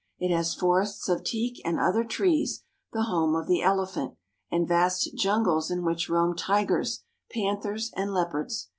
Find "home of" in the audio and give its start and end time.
3.03-3.45